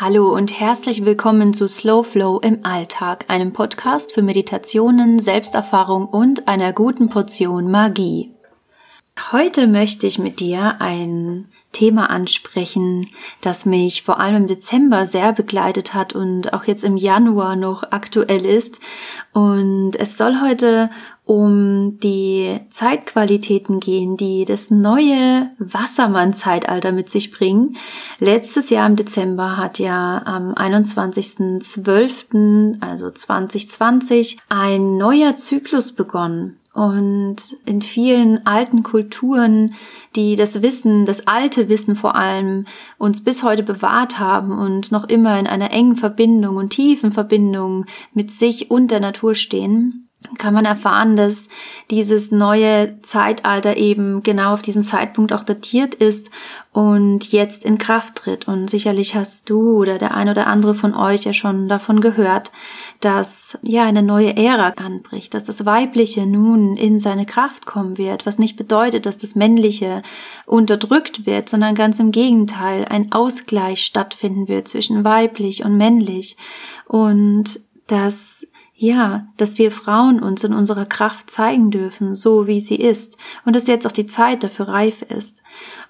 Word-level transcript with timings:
Hallo 0.00 0.34
und 0.34 0.58
herzlich 0.58 1.04
willkommen 1.04 1.52
zu 1.52 1.68
Slow 1.68 2.02
Flow 2.02 2.40
im 2.40 2.64
Alltag, 2.64 3.26
einem 3.28 3.52
Podcast 3.52 4.14
für 4.14 4.22
Meditationen, 4.22 5.18
Selbsterfahrung 5.18 6.06
und 6.06 6.48
einer 6.48 6.72
guten 6.72 7.10
Portion 7.10 7.70
Magie. 7.70 8.30
Heute 9.32 9.66
möchte 9.66 10.06
ich 10.06 10.18
mit 10.18 10.40
dir 10.40 10.80
ein 10.80 11.48
Thema 11.72 12.08
ansprechen, 12.08 13.06
das 13.42 13.66
mich 13.66 14.02
vor 14.02 14.18
allem 14.18 14.36
im 14.36 14.46
Dezember 14.46 15.04
sehr 15.04 15.34
begleitet 15.34 15.92
hat 15.92 16.14
und 16.14 16.54
auch 16.54 16.64
jetzt 16.64 16.84
im 16.84 16.96
Januar 16.96 17.54
noch 17.54 17.82
aktuell 17.90 18.46
ist. 18.46 18.80
Und 19.34 19.92
es 19.96 20.16
soll 20.16 20.40
heute 20.40 20.88
um 21.32 21.98
die 22.00 22.60
Zeitqualitäten 22.68 23.80
gehen, 23.80 24.18
die 24.18 24.44
das 24.44 24.70
neue 24.70 25.48
Wassermann-Zeitalter 25.58 26.92
mit 26.92 27.08
sich 27.08 27.32
bringen. 27.32 27.78
Letztes 28.18 28.68
Jahr 28.68 28.86
im 28.86 28.96
Dezember 28.96 29.56
hat 29.56 29.78
ja 29.78 30.20
am 30.26 30.52
21.12., 30.52 32.82
also 32.82 33.10
2020, 33.10 34.40
ein 34.50 34.98
neuer 34.98 35.36
Zyklus 35.36 35.92
begonnen. 35.92 36.58
Und 36.74 37.56
in 37.64 37.80
vielen 37.80 38.46
alten 38.46 38.82
Kulturen, 38.82 39.72
die 40.14 40.36
das 40.36 40.60
Wissen, 40.60 41.06
das 41.06 41.26
alte 41.26 41.70
Wissen 41.70 41.96
vor 41.96 42.14
allem, 42.14 42.66
uns 42.98 43.24
bis 43.24 43.42
heute 43.42 43.62
bewahrt 43.62 44.18
haben 44.18 44.52
und 44.52 44.92
noch 44.92 45.08
immer 45.08 45.40
in 45.40 45.46
einer 45.46 45.70
engen 45.70 45.96
Verbindung 45.96 46.56
und 46.56 46.74
tiefen 46.74 47.10
Verbindung 47.10 47.86
mit 48.12 48.32
sich 48.32 48.70
und 48.70 48.90
der 48.90 49.00
Natur 49.00 49.34
stehen, 49.34 50.10
kann 50.38 50.54
man 50.54 50.64
erfahren, 50.64 51.16
dass 51.16 51.48
dieses 51.90 52.30
neue 52.30 53.00
Zeitalter 53.02 53.76
eben 53.76 54.22
genau 54.22 54.54
auf 54.54 54.62
diesen 54.62 54.84
Zeitpunkt 54.84 55.32
auch 55.32 55.44
datiert 55.44 55.94
ist 55.94 56.30
und 56.72 57.32
jetzt 57.32 57.64
in 57.64 57.78
Kraft 57.78 58.16
tritt. 58.16 58.48
Und 58.48 58.70
sicherlich 58.70 59.14
hast 59.14 59.50
du 59.50 59.76
oder 59.76 59.98
der 59.98 60.14
ein 60.14 60.28
oder 60.28 60.46
andere 60.46 60.74
von 60.74 60.94
euch 60.94 61.24
ja 61.24 61.32
schon 61.32 61.68
davon 61.68 62.00
gehört, 62.00 62.50
dass 63.00 63.58
ja 63.62 63.84
eine 63.84 64.02
neue 64.02 64.36
Ära 64.36 64.68
anbricht, 64.76 65.34
dass 65.34 65.44
das 65.44 65.66
Weibliche 65.66 66.26
nun 66.26 66.76
in 66.76 66.98
seine 66.98 67.26
Kraft 67.26 67.66
kommen 67.66 67.98
wird, 67.98 68.24
was 68.24 68.38
nicht 68.38 68.56
bedeutet, 68.56 69.06
dass 69.06 69.18
das 69.18 69.34
Männliche 69.34 70.02
unterdrückt 70.46 71.26
wird, 71.26 71.48
sondern 71.48 71.74
ganz 71.74 71.98
im 71.98 72.10
Gegenteil 72.10 72.86
ein 72.86 73.12
Ausgleich 73.12 73.84
stattfinden 73.84 74.48
wird 74.48 74.68
zwischen 74.68 75.04
weiblich 75.04 75.64
und 75.64 75.76
männlich 75.76 76.36
und 76.86 77.60
dass 77.86 78.46
ja, 78.82 79.28
dass 79.36 79.58
wir 79.58 79.70
Frauen 79.70 80.20
uns 80.20 80.42
in 80.42 80.52
unserer 80.52 80.86
Kraft 80.86 81.30
zeigen 81.30 81.70
dürfen, 81.70 82.16
so 82.16 82.48
wie 82.48 82.58
sie 82.58 82.74
ist, 82.74 83.16
und 83.44 83.54
dass 83.54 83.68
jetzt 83.68 83.86
auch 83.86 83.92
die 83.92 84.06
Zeit 84.06 84.42
dafür 84.42 84.66
reif 84.66 85.02
ist. 85.02 85.44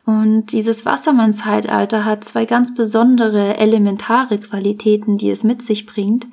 Und 0.04 0.52
dieses 0.52 0.84
Wassermann-Zeitalter 0.84 2.04
hat 2.04 2.22
zwei 2.22 2.44
ganz 2.44 2.74
besondere 2.74 3.56
elementare 3.56 4.38
Qualitäten, 4.38 5.16
die 5.16 5.30
es 5.30 5.42
mit 5.42 5.62
sich 5.62 5.86
bringt. 5.86 6.26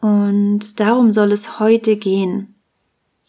Und 0.00 0.80
darum 0.80 1.12
soll 1.12 1.30
es 1.30 1.60
heute 1.60 1.96
gehen. 1.96 2.53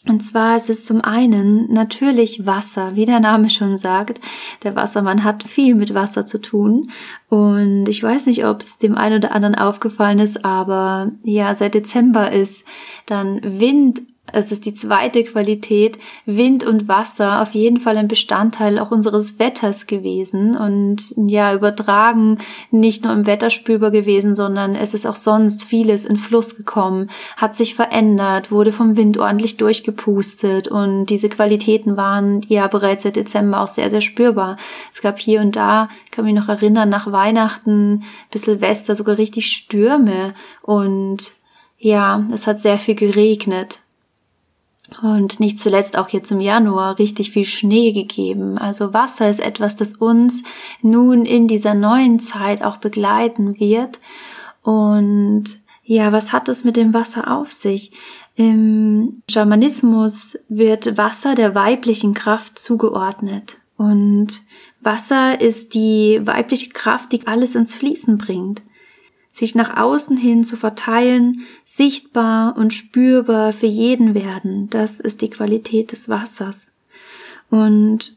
Und 0.08 0.22
zwar 0.22 0.56
ist 0.56 0.70
es 0.70 0.86
zum 0.86 1.02
einen 1.02 1.72
natürlich 1.74 2.46
Wasser, 2.46 2.96
wie 2.96 3.06
der 3.06 3.20
Name 3.20 3.50
schon 3.50 3.78
sagt. 3.78 4.20
Der 4.64 4.76
Wassermann 4.76 5.24
hat 5.24 5.44
viel 5.44 5.74
mit 5.74 5.94
Wasser 5.94 6.26
zu 6.26 6.40
tun. 6.40 6.92
Und 7.30 7.90
ich 7.90 8.04
weiß 8.04 8.28
nicht, 8.28 8.46
ob 8.46 8.62
es 8.62 8.78
dem 8.78 8.96
einen 8.96 9.18
oder 9.18 9.32
anderen 9.32 9.56
aufgefallen 9.56 10.20
ist, 10.20 10.46
aber 10.46 11.12
ja, 11.24 11.56
seit 11.56 11.74
Dezember 11.74 12.32
ist 12.32 12.64
dann 13.08 13.42
Wind 13.44 14.02
es 14.36 14.52
ist 14.52 14.66
die 14.66 14.74
zweite 14.74 15.24
Qualität, 15.24 15.98
Wind 16.26 16.66
und 16.66 16.90
Wasser, 16.90 17.42
auf 17.42 17.54
jeden 17.54 17.80
Fall 17.80 17.98
ein 17.98 18.10
Bestandteil 18.10 18.80
auch 18.80 18.92
unseres 18.92 19.40
Wetters 19.40 19.88
gewesen 19.88 20.58
und 20.58 21.14
ja, 21.16 21.54
übertragen 21.54 22.40
nicht 22.70 23.04
nur 23.04 23.14
im 23.14 23.26
Wetterspülbar 23.26 23.92
gewesen, 23.92 24.36
sondern 24.36 24.76
es 24.76 24.94
ist 24.94 25.08
auch 25.08 25.16
sonst 25.16 25.64
vieles 25.64 26.04
in 26.04 26.18
Fluss 26.18 26.58
gekommen, 26.58 27.10
hat 27.38 27.56
sich 27.56 27.76
verändert, 27.76 28.52
wurde 28.52 28.74
vom 28.74 28.98
Wind 28.98 29.18
ordentlich 29.18 29.56
durchgepustet 29.56 30.68
und 30.68 31.06
diese 31.06 31.30
Qualitäten 31.30 31.96
waren 31.96 32.42
ja 32.50 32.68
bereits 32.68 33.04
seit 33.04 33.16
Dezember 33.16 33.62
auch 33.62 33.70
sehr, 33.70 33.90
sehr 33.90 34.02
spürbar. 34.02 34.58
Es 34.92 35.02
gab 35.02 35.18
hier 35.18 35.40
und 35.40 35.56
da, 35.56 35.88
kann 36.12 36.26
mich 36.26 36.36
noch 36.36 36.50
erinnern, 36.50 36.90
nach 36.90 37.10
Weihnachten 37.10 38.04
bis 38.32 38.44
Silvester 38.44 38.96
sogar 38.96 39.18
richtig 39.18 39.48
Stürme 39.48 40.34
und 40.62 41.34
ja, 41.78 42.26
es 42.34 42.48
hat 42.48 42.60
sehr 42.60 42.80
viel 42.80 42.96
geregnet. 42.96 43.80
Und 45.02 45.40
nicht 45.40 45.60
zuletzt 45.60 45.98
auch 45.98 46.10
jetzt 46.10 46.32
im 46.32 46.40
Januar 46.40 47.00
richtig 47.00 47.32
viel 47.32 47.46
Schnee 47.46 47.92
gegeben. 47.92 48.58
Also 48.58 48.94
Wasser 48.94 49.30
ist 49.30 49.40
etwas, 49.40 49.76
das 49.76 49.96
uns 49.96 50.44
nun 50.82 51.26
in 51.26 51.48
dieser 51.48 51.74
neuen 51.74 52.20
Zeit 52.20 52.64
auch 52.64 52.78
begleiten 52.78 53.60
wird. 53.60 54.00
Und 54.62 55.46
ja, 55.84 56.12
was 56.12 56.34
hat 56.34 56.50
es 56.50 56.64
mit 56.64 56.78
dem 56.78 56.94
Wasser 56.94 57.36
auf 57.36 57.52
sich? 57.52 57.92
Im 58.36 59.22
Schamanismus 59.30 60.38
wird 60.50 60.98
Wasser 60.98 61.36
der 61.36 61.56
weiblichen 61.56 62.14
Kraft 62.14 62.60
zugeordnet. 62.60 63.58
Und 63.78 64.42
Wasser 64.82 65.42
ist 65.42 65.74
die 65.74 66.22
weibliche 66.24 66.70
Kraft, 66.70 67.12
die 67.12 67.26
alles 67.26 67.56
ins 67.56 67.74
Fließen 67.76 68.18
bringt 68.18 68.62
sich 69.36 69.54
nach 69.54 69.76
außen 69.76 70.16
hin 70.16 70.46
zu 70.46 70.56
verteilen, 70.56 71.42
sichtbar 71.66 72.56
und 72.56 72.74
spürbar 72.74 73.52
für 73.52 73.66
jeden 73.66 74.14
werden. 74.14 74.70
Das 74.70 75.02
ist 75.02 75.22
die 75.22 75.30
Qualität 75.30 75.92
des 75.92 76.08
Wassers. 76.08 76.72
Und 77.50 78.16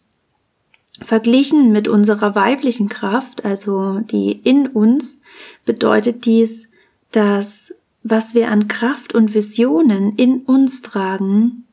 verglichen 1.02 1.72
mit 1.72 1.88
unserer 1.88 2.36
weiblichen 2.36 2.88
Kraft, 2.88 3.44
also 3.44 3.98
die 3.98 4.30
in 4.30 4.68
uns, 4.68 5.18
bedeutet 5.64 6.24
dies, 6.24 6.68
dass 7.10 7.74
was 8.04 8.36
wir 8.36 8.48
an 8.48 8.68
Kraft 8.68 9.12
und 9.12 9.34
Visionen 9.34 10.12
in 10.14 10.42
uns 10.42 10.82
tragen, 10.82 11.64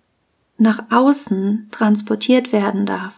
nach 0.57 0.85
außen 0.89 1.67
transportiert 1.69 2.51
werden 2.51 2.87
darf. 2.87 3.13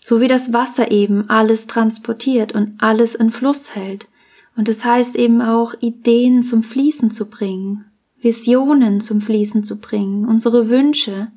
So 0.00 0.20
wie 0.20 0.26
das 0.26 0.52
Wasser 0.52 0.90
eben 0.90 1.30
alles 1.30 1.68
transportiert 1.68 2.52
und 2.52 2.82
alles 2.82 3.14
in 3.14 3.30
Fluss 3.30 3.76
hält. 3.76 4.08
Und 4.56 4.68
das 4.68 4.84
heißt 4.84 5.16
eben 5.16 5.40
auch, 5.40 5.74
Ideen 5.80 6.42
zum 6.42 6.62
Fließen 6.62 7.10
zu 7.10 7.26
bringen, 7.26 7.86
Visionen 8.20 9.00
zum 9.00 9.20
Fließen 9.20 9.64
zu 9.64 9.78
bringen, 9.78 10.26
unsere 10.26 10.68
Wünsche. 10.68 11.28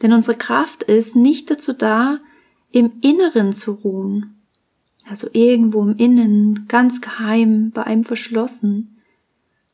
Denn 0.00 0.12
unsere 0.12 0.36
Kraft 0.36 0.82
ist 0.82 1.16
nicht 1.16 1.50
dazu 1.50 1.72
da, 1.72 2.18
im 2.70 2.92
Inneren 3.02 3.52
zu 3.52 3.72
ruhen. 3.72 4.36
Also 5.08 5.28
irgendwo 5.32 5.82
im 5.82 5.96
Innen, 5.96 6.66
ganz 6.68 7.00
geheim, 7.00 7.70
bei 7.72 7.84
einem 7.84 8.04
verschlossen. 8.04 8.96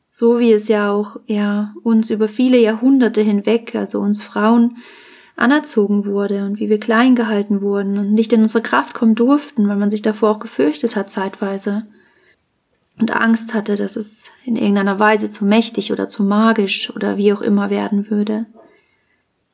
So 0.09 0.39
wie 0.39 0.51
es 0.51 0.67
ja 0.67 0.91
auch, 0.91 1.19
ja, 1.27 1.73
uns 1.83 2.09
über 2.09 2.27
viele 2.27 2.57
Jahrhunderte 2.57 3.21
hinweg, 3.21 3.75
also 3.75 3.99
uns 3.99 4.23
Frauen, 4.23 4.77
anerzogen 5.35 6.05
wurde 6.05 6.45
und 6.45 6.59
wie 6.59 6.69
wir 6.69 6.79
klein 6.79 7.15
gehalten 7.15 7.61
wurden 7.61 7.97
und 7.97 8.13
nicht 8.13 8.33
in 8.33 8.41
unsere 8.41 8.61
Kraft 8.61 8.93
kommen 8.93 9.15
durften, 9.15 9.69
weil 9.69 9.77
man 9.77 9.89
sich 9.89 10.01
davor 10.01 10.31
auch 10.31 10.39
gefürchtet 10.39 10.97
hat 10.97 11.09
zeitweise 11.09 11.85
und 12.99 13.11
Angst 13.15 13.53
hatte, 13.53 13.75
dass 13.75 13.95
es 13.95 14.29
in 14.45 14.55
irgendeiner 14.55 14.99
Weise 14.99 15.29
zu 15.29 15.45
mächtig 15.45 15.91
oder 15.91 16.07
zu 16.07 16.23
magisch 16.23 16.93
oder 16.95 17.17
wie 17.17 17.33
auch 17.33 17.41
immer 17.41 17.69
werden 17.69 18.09
würde. 18.09 18.45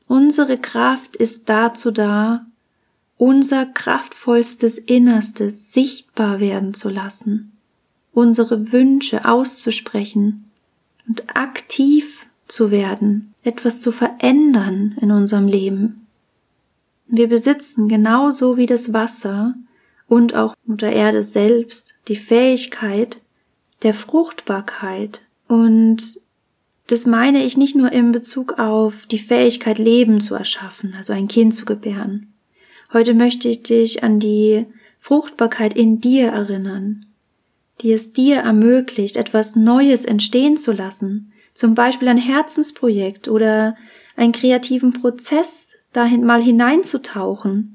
Unsere 0.07 0.57
Kraft 0.57 1.15
ist 1.15 1.47
dazu 1.47 1.91
da, 1.91 2.45
unser 3.17 3.65
kraftvollstes 3.65 4.77
Innerstes 4.77 5.71
sichtbar 5.71 6.39
werden 6.39 6.73
zu 6.73 6.89
lassen, 6.89 7.53
unsere 8.13 8.71
Wünsche 8.71 9.25
auszusprechen 9.25 10.51
und 11.07 11.35
aktiv 11.35 12.27
zu 12.47 12.71
werden, 12.71 13.33
etwas 13.43 13.79
zu 13.79 13.91
verändern 13.91 14.97
in 14.99 15.11
unserem 15.11 15.47
Leben. 15.47 16.07
Wir 17.07 17.29
besitzen 17.29 17.87
genauso 17.87 18.57
wie 18.57 18.65
das 18.65 18.91
Wasser 18.91 19.53
und 20.07 20.35
auch 20.35 20.55
Mutter 20.65 20.91
Erde 20.91 21.23
selbst 21.23 21.95
die 22.07 22.15
Fähigkeit, 22.15 23.21
der 23.85 23.93
Fruchtbarkeit. 23.93 25.21
Und 25.47 26.19
das 26.87 27.05
meine 27.05 27.43
ich 27.43 27.55
nicht 27.55 27.75
nur 27.75 27.91
in 27.91 28.11
Bezug 28.11 28.59
auf 28.59 29.05
die 29.05 29.19
Fähigkeit, 29.19 29.77
Leben 29.77 30.19
zu 30.19 30.35
erschaffen, 30.35 30.93
also 30.97 31.13
ein 31.13 31.27
Kind 31.27 31.55
zu 31.55 31.65
gebären. 31.65 32.33
Heute 32.91 33.13
möchte 33.13 33.47
ich 33.47 33.63
dich 33.63 34.03
an 34.03 34.19
die 34.19 34.65
Fruchtbarkeit 34.99 35.75
in 35.75 36.01
dir 36.01 36.29
erinnern, 36.29 37.05
die 37.81 37.91
es 37.91 38.11
dir 38.11 38.37
ermöglicht, 38.37 39.17
etwas 39.17 39.55
Neues 39.55 40.05
entstehen 40.05 40.57
zu 40.57 40.71
lassen, 40.71 41.31
zum 41.53 41.75
Beispiel 41.75 42.07
ein 42.07 42.17
Herzensprojekt 42.17 43.27
oder 43.27 43.75
einen 44.15 44.31
kreativen 44.31 44.93
Prozess 44.93 45.73
dahin 45.93 46.25
mal 46.25 46.41
hineinzutauchen, 46.41 47.74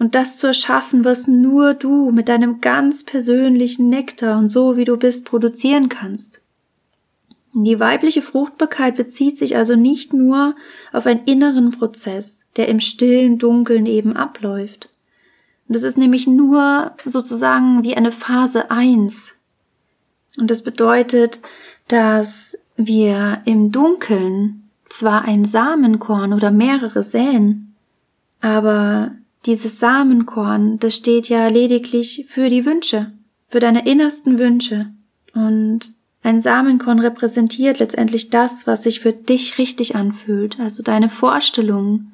und 0.00 0.14
das 0.14 0.38
zu 0.38 0.46
erschaffen, 0.46 1.04
was 1.04 1.28
nur 1.28 1.74
du 1.74 2.10
mit 2.10 2.30
deinem 2.30 2.62
ganz 2.62 3.04
persönlichen 3.04 3.90
Nektar 3.90 4.38
und 4.38 4.48
so 4.48 4.78
wie 4.78 4.84
du 4.84 4.96
bist 4.96 5.26
produzieren 5.26 5.90
kannst. 5.90 6.40
Die 7.52 7.78
weibliche 7.78 8.22
Fruchtbarkeit 8.22 8.96
bezieht 8.96 9.36
sich 9.36 9.56
also 9.56 9.76
nicht 9.76 10.14
nur 10.14 10.56
auf 10.92 11.04
einen 11.04 11.24
inneren 11.24 11.70
Prozess, 11.70 12.44
der 12.56 12.68
im 12.68 12.80
stillen 12.80 13.38
Dunkeln 13.38 13.84
eben 13.84 14.16
abläuft. 14.16 14.88
Das 15.68 15.82
ist 15.82 15.98
nämlich 15.98 16.26
nur 16.26 16.92
sozusagen 17.04 17.82
wie 17.82 17.94
eine 17.94 18.10
Phase 18.10 18.70
eins. 18.70 19.34
Und 20.40 20.50
das 20.50 20.62
bedeutet, 20.62 21.42
dass 21.88 22.56
wir 22.76 23.42
im 23.44 23.70
Dunkeln 23.70 24.70
zwar 24.88 25.22
ein 25.22 25.44
Samenkorn 25.44 26.32
oder 26.32 26.50
mehrere 26.50 27.02
säen, 27.02 27.74
aber 28.40 29.12
dieses 29.46 29.80
Samenkorn, 29.80 30.78
das 30.78 30.96
steht 30.96 31.28
ja 31.28 31.48
lediglich 31.48 32.26
für 32.28 32.48
die 32.48 32.66
Wünsche, 32.66 33.12
für 33.48 33.60
deine 33.60 33.86
innersten 33.86 34.38
Wünsche. 34.38 34.90
Und 35.34 35.94
ein 36.22 36.40
Samenkorn 36.40 36.98
repräsentiert 36.98 37.78
letztendlich 37.78 38.28
das, 38.30 38.66
was 38.66 38.82
sich 38.82 39.00
für 39.00 39.12
dich 39.12 39.58
richtig 39.58 39.96
anfühlt, 39.96 40.60
also 40.60 40.82
deine 40.82 41.08
Vorstellungen 41.08 42.12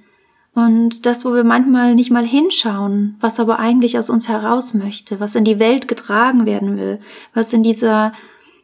und 0.54 1.04
das, 1.04 1.26
wo 1.26 1.34
wir 1.34 1.44
manchmal 1.44 1.94
nicht 1.94 2.10
mal 2.10 2.24
hinschauen, 2.24 3.16
was 3.20 3.38
aber 3.38 3.58
eigentlich 3.58 3.98
aus 3.98 4.08
uns 4.08 4.26
heraus 4.26 4.72
möchte, 4.72 5.20
was 5.20 5.34
in 5.34 5.44
die 5.44 5.58
Welt 5.58 5.86
getragen 5.86 6.46
werden 6.46 6.78
will, 6.78 6.98
was 7.34 7.52
in 7.52 7.62
dieser 7.62 8.12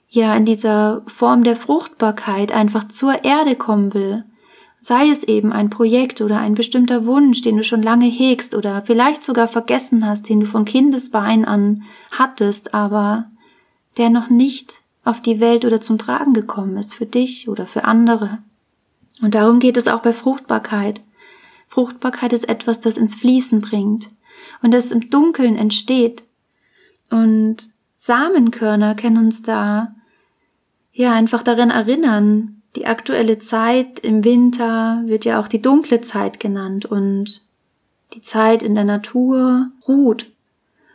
ja 0.08 0.35
in 0.35 0.44
dieser 0.44 1.03
Form 1.06 1.44
der 1.44 1.56
Fruchtbarkeit 1.56 2.53
einfach 2.53 2.88
zur 2.88 3.25
Erde 3.25 3.56
kommen 3.56 3.93
will. 3.93 4.25
Sei 4.84 5.11
es 5.11 5.23
eben 5.23 5.52
ein 5.52 5.70
Projekt 5.70 6.20
oder 6.20 6.38
ein 6.38 6.55
bestimmter 6.55 7.06
Wunsch, 7.06 7.40
den 7.40 7.56
du 7.56 7.62
schon 7.62 7.84
lange 7.84 8.06
hegst 8.06 8.56
oder 8.56 8.82
vielleicht 8.82 9.23
sogar 9.23 9.46
vergessen 9.46 10.05
hast, 10.05 10.29
den 10.29 10.40
du 10.40 10.46
von 10.46 10.64
Kindesbein 10.64 11.44
an 11.44 11.84
hattest, 12.11 12.75
aber 12.75 13.31
der 13.96 14.11
noch 14.11 14.29
nicht 14.29 14.75
auf 15.05 15.23
die 15.23 15.38
Welt 15.38 15.64
oder 15.64 15.81
zum 15.81 15.99
Tragen 15.99 16.32
gekommen 16.32 16.76
ist 16.76 16.94
für 16.94 17.06
dich 17.06 17.49
oder 17.49 17.64
für 17.64 17.84
andere. 17.84 18.38
Und 19.20 19.37
darum 19.37 19.61
geht 19.61 19.76
es 19.76 19.87
auch 19.87 20.02
bei 20.02 20.12
Fruchtbarkeit. 20.12 21.00
Fruchtbarkeit 21.69 22.32
ist 22.32 22.49
etwas, 22.49 22.81
das 22.81 22.96
ins 22.96 23.14
Fließen 23.14 23.61
bringt 23.61 24.11
und 24.62 24.75
das 24.75 24.90
im 24.90 25.11
Dunkeln 25.11 25.56
entsteht. 25.56 26.25
Und 27.08 27.70
Samenkörner 27.96 28.96
können 28.96 29.19
uns 29.19 29.43
da 29.43 29.94
ja 30.93 31.12
einfach 31.12 31.44
daran 31.44 31.70
erinnern, 31.70 32.62
die 32.77 32.87
aktuelle 32.87 33.39
Zeit 33.39 33.99
im 33.99 34.25
Winter 34.25 35.03
wird 35.05 35.25
ja 35.25 35.41
auch 35.41 35.49
die 35.49 35.61
dunkle 35.61 36.01
Zeit 36.01 36.41
genannt 36.41 36.87
und 36.87 37.43
die 38.15 38.23
Zeit 38.23 38.63
in 38.63 38.75
der 38.75 38.85
Natur 38.85 39.71
ruht. 39.87 40.31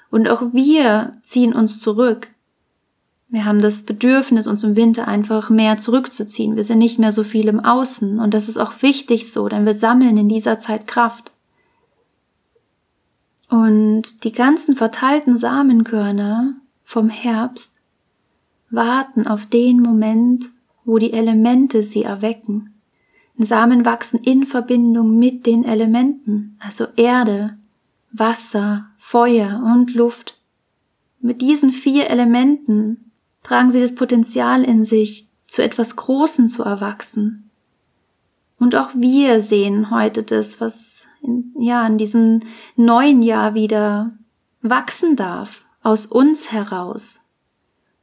Und 0.09 0.29
auch 0.29 0.53
wir 0.53 1.18
ziehen 1.24 1.53
uns 1.53 1.79
zurück. 1.79 2.29
Wir 3.29 3.44
haben 3.44 3.62
das 3.62 3.83
Bedürfnis, 3.83 4.47
uns 4.47 4.63
im 4.63 4.75
Winter 4.75 5.07
einfach 5.07 5.50
mehr 5.50 5.77
zurückzuziehen. 5.77 6.56
Wir 6.56 6.63
sind 6.63 6.79
nicht 6.79 6.97
mehr 6.97 7.12
so 7.12 7.24
viel 7.24 7.50
im 7.50 7.59
Außen. 7.59 8.19
Und 8.19 8.33
das 8.33 8.47
ist 8.47 8.57
auch 8.57 8.81
wichtig 8.81 9.31
so, 9.31 9.50
denn 9.50 9.65
wir 9.65 9.73
sammeln 9.73 10.18
in 10.18 10.30
dieser 10.30 10.59
Zeit 10.59 10.88
Kraft. 10.88 11.31
Und 13.50 14.23
die 14.23 14.31
ganzen 14.31 14.75
verteilten 14.75 15.35
Samenkörner 15.35 16.53
vom 16.83 17.09
Herbst 17.09 17.81
warten 18.69 19.27
auf 19.27 19.45
den 19.45 19.81
Moment, 19.81 20.45
wo 20.87 20.97
die 20.97 21.13
Elemente 21.13 21.83
sie 21.83 22.03
erwecken. 22.03 22.73
Samen 23.37 23.85
wachsen 23.85 24.19
in 24.19 24.47
Verbindung 24.47 25.19
mit 25.19 25.45
den 25.45 25.63
Elementen, 25.63 26.57
also 26.59 26.87
Erde, 26.95 27.57
Wasser, 28.11 28.87
Feuer 28.97 29.61
und 29.63 29.93
Luft. 29.93 30.39
Mit 31.19 31.41
diesen 31.41 31.71
vier 31.71 32.09
Elementen 32.09 33.11
tragen 33.43 33.69
sie 33.69 33.81
das 33.81 33.93
Potenzial 33.93 34.63
in 34.63 34.85
sich, 34.85 35.27
zu 35.45 35.61
etwas 35.61 35.95
Großem 35.95 36.49
zu 36.49 36.63
erwachsen. 36.63 37.49
Und 38.57 38.75
auch 38.75 38.89
wir 38.95 39.41
sehen 39.41 39.91
heute 39.91 40.23
das, 40.23 40.59
was 40.59 41.05
in, 41.21 41.53
ja, 41.59 41.85
in 41.85 41.97
diesem 41.97 42.41
neuen 42.75 43.21
Jahr 43.21 43.53
wieder 43.53 44.13
wachsen 44.61 45.15
darf, 45.15 45.63
aus 45.83 46.05
uns 46.05 46.51
heraus. 46.51 47.21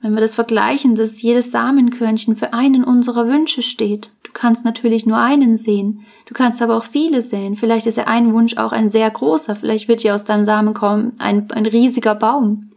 Wenn 0.05 0.13
wir 0.13 0.21
das 0.21 0.35
vergleichen, 0.35 0.97
dass 0.97 1.23
jedes 1.23 1.51
Samenkörnchen 1.51 2.37
für 2.37 2.53
einen 2.53 2.85
unserer 2.85 3.27
Wünsche 3.27 3.63
steht. 3.63 4.11
Du 4.23 4.33
kannst 4.35 4.63
natürlich 4.63 5.07
nur 5.07 5.17
einen 5.17 5.57
sehen. 5.57 6.05
Du 6.27 6.35
kannst 6.35 6.61
aber 6.61 6.77
auch 6.77 6.85
viele 6.85 7.23
sehen. 7.23 7.57
Vielleicht 7.57 7.87
ist 7.87 7.97
ja 7.97 8.05
ein 8.05 8.35
Wunsch 8.35 8.59
auch 8.59 8.73
ein 8.73 8.91
sehr 8.91 9.11
großer. 9.11 9.57
Vielleicht 9.57 9.89
wird 9.89 10.03
ja 10.03 10.15
aus 10.15 10.27
deinem 10.27 10.45
Samen 10.45 10.75
kommen 10.75 11.15
ein, 11.17 11.51
ein 11.53 11.65
riesiger 11.65 12.15
Baum. 12.15 12.73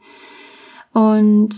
Und 0.93 1.49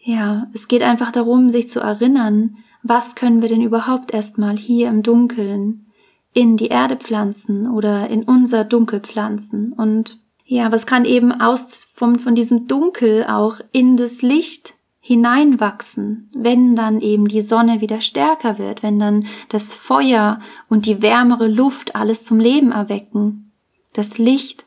ja, 0.00 0.48
es 0.52 0.66
geht 0.66 0.82
einfach 0.82 1.12
darum, 1.12 1.50
sich 1.50 1.68
zu 1.68 1.78
erinnern, 1.78 2.56
was 2.82 3.14
können 3.14 3.42
wir 3.42 3.48
denn 3.48 3.62
überhaupt 3.62 4.12
erstmal 4.12 4.56
hier 4.56 4.88
im 4.88 5.04
Dunkeln 5.04 5.86
in 6.32 6.56
die 6.56 6.68
Erde 6.68 6.96
pflanzen 6.96 7.70
oder 7.70 8.10
in 8.10 8.24
unser 8.24 8.64
Dunkel 8.64 8.98
pflanzen 8.98 9.72
und 9.72 10.18
ja, 10.46 10.70
was 10.70 10.86
kann 10.86 11.04
eben 11.04 11.32
aus 11.32 11.88
vom, 11.92 12.18
von 12.18 12.34
diesem 12.34 12.68
Dunkel 12.68 13.26
auch 13.26 13.60
in 13.72 13.96
das 13.96 14.22
Licht 14.22 14.74
hineinwachsen, 15.00 16.30
wenn 16.34 16.76
dann 16.76 17.00
eben 17.00 17.28
die 17.28 17.40
Sonne 17.40 17.80
wieder 17.80 18.00
stärker 18.00 18.58
wird, 18.58 18.82
wenn 18.82 18.98
dann 18.98 19.26
das 19.48 19.74
Feuer 19.74 20.40
und 20.68 20.86
die 20.86 21.02
wärmere 21.02 21.48
Luft 21.48 21.94
alles 21.94 22.24
zum 22.24 22.38
Leben 22.38 22.72
erwecken, 22.72 23.52
das 23.92 24.18
Licht. 24.18 24.66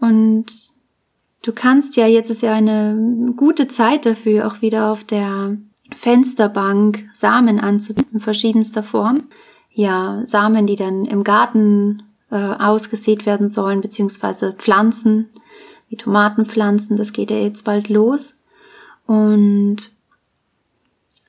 Und 0.00 0.46
du 1.42 1.52
kannst 1.52 1.96
ja, 1.96 2.06
jetzt 2.06 2.30
ist 2.30 2.42
ja 2.42 2.52
eine 2.52 3.32
gute 3.36 3.68
Zeit 3.68 4.06
dafür, 4.06 4.46
auch 4.46 4.62
wieder 4.62 4.90
auf 4.90 5.04
der 5.04 5.56
Fensterbank 5.94 7.08
Samen 7.12 7.60
anzuziehen, 7.60 8.08
in 8.12 8.20
verschiedenster 8.20 8.82
Form. 8.82 9.24
Ja, 9.70 10.22
Samen, 10.26 10.66
die 10.66 10.76
dann 10.76 11.04
im 11.04 11.22
Garten 11.22 12.02
äh, 12.30 12.36
ausgesät 12.36 13.26
werden 13.26 13.48
sollen, 13.48 13.80
beziehungsweise 13.80 14.52
Pflanzen, 14.52 15.28
wie 15.88 15.96
Tomatenpflanzen, 15.96 16.96
das 16.96 17.12
geht 17.12 17.30
ja 17.30 17.38
jetzt 17.38 17.64
bald 17.64 17.88
los. 17.88 18.34
Und 19.06 19.92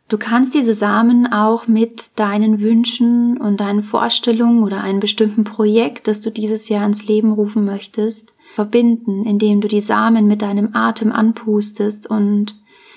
du 0.07 0.17
kannst 0.17 0.55
diese 0.55 0.73
Samen 0.73 1.31
auch 1.31 1.67
mit 1.67 2.17
deinen 2.19 2.59
Wünschen 2.59 3.38
und 3.38 3.59
deinen 3.59 3.83
Vorstellungen 3.83 4.63
oder 4.63 4.81
einem 4.81 4.99
bestimmten 4.99 5.44
Projekt, 5.44 6.07
das 6.07 6.21
du 6.21 6.31
dieses 6.31 6.69
Jahr 6.69 6.85
ins 6.85 7.05
Leben 7.05 7.31
rufen 7.31 7.65
möchtest, 7.65 8.33
verbinden, 8.55 9.25
indem 9.25 9.61
du 9.61 9.67
die 9.67 9.81
Samen 9.81 10.25
mit 10.25 10.41
deinem 10.41 10.73
Atem 10.73 11.11
anpustest 11.11 12.07
und 12.09 12.53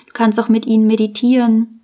du 0.07 0.13
kannst 0.13 0.39
auch 0.39 0.49
mit 0.49 0.65
ihnen 0.65 0.87
meditieren 0.87 1.81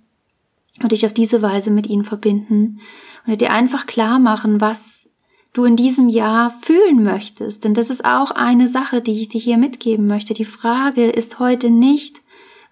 und 0.82 0.90
dich 0.90 1.06
auf 1.06 1.12
diese 1.12 1.42
Weise 1.42 1.70
mit 1.70 1.86
ihnen 1.86 2.04
verbinden 2.04 2.80
und 3.26 3.40
dir 3.40 3.52
einfach 3.52 3.86
klar 3.86 4.18
machen, 4.18 4.60
was 4.60 4.97
du 5.52 5.64
in 5.64 5.76
diesem 5.76 6.08
Jahr 6.08 6.50
fühlen 6.62 7.02
möchtest. 7.02 7.64
Denn 7.64 7.74
das 7.74 7.90
ist 7.90 8.04
auch 8.04 8.30
eine 8.30 8.68
Sache, 8.68 9.00
die 9.00 9.20
ich 9.20 9.28
dir 9.28 9.40
hier 9.40 9.58
mitgeben 9.58 10.06
möchte. 10.06 10.34
Die 10.34 10.44
Frage 10.44 11.06
ist 11.06 11.38
heute 11.38 11.70
nicht, 11.70 12.22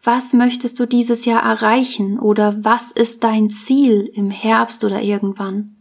was 0.02 0.32
möchtest 0.32 0.78
du 0.78 0.86
dieses 0.86 1.24
Jahr 1.24 1.42
erreichen 1.42 2.18
oder 2.18 2.64
was 2.64 2.92
ist 2.92 3.24
dein 3.24 3.50
Ziel 3.50 4.10
im 4.14 4.30
Herbst 4.30 4.84
oder 4.84 5.02
irgendwann, 5.02 5.74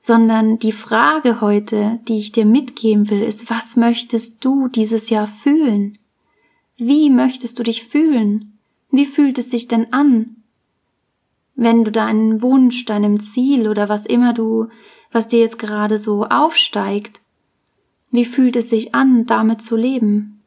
sondern 0.00 0.58
die 0.58 0.72
Frage 0.72 1.40
heute, 1.40 2.00
die 2.08 2.18
ich 2.18 2.32
dir 2.32 2.44
mitgeben 2.44 3.10
will, 3.10 3.22
ist, 3.22 3.48
was 3.48 3.76
möchtest 3.76 4.44
du 4.44 4.68
dieses 4.68 5.10
Jahr 5.10 5.28
fühlen? 5.28 5.98
Wie 6.76 7.10
möchtest 7.10 7.58
du 7.58 7.62
dich 7.62 7.84
fühlen? 7.84 8.58
Wie 8.90 9.06
fühlt 9.06 9.38
es 9.38 9.50
sich 9.50 9.68
denn 9.68 9.92
an? 9.92 10.36
Wenn 11.54 11.84
du 11.84 11.92
deinen 11.92 12.42
Wunsch, 12.42 12.84
deinem 12.84 13.20
Ziel 13.20 13.68
oder 13.68 13.88
was 13.88 14.06
immer 14.06 14.32
du 14.32 14.68
was 15.12 15.28
dir 15.28 15.40
jetzt 15.40 15.58
gerade 15.58 15.98
so 15.98 16.26
aufsteigt. 16.26 17.20
Wie 18.10 18.24
fühlt 18.24 18.56
es 18.56 18.70
sich 18.70 18.94
an, 18.94 19.26
damit 19.26 19.62
zu 19.62 19.76
leben? 19.76 20.42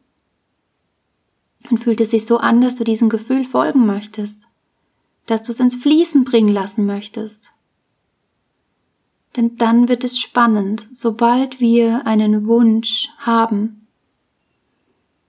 Und 1.70 1.77
fühlt 1.77 2.01
es 2.01 2.12
sich 2.12 2.25
so 2.25 2.38
an, 2.38 2.62
dass 2.62 2.75
du 2.75 2.84
diesem 2.84 3.10
Gefühl 3.10 3.44
folgen 3.44 3.86
möchtest, 3.86 4.48
dass 5.25 5.44
du 5.44 5.51
es 5.51 5.60
ins 5.60 5.75
Fließen 5.75 6.24
bringen 6.24 6.50
lassen 6.50 6.86
möchtest? 6.86 7.53
Denn 9.36 9.56
dann 9.56 9.88
wird 9.88 10.03
es 10.03 10.20
spannend, 10.20 10.88
sobald 10.91 11.60
wir 11.60 12.06
einen 12.06 12.48
Wunsch 12.48 13.10
haben, 13.18 13.88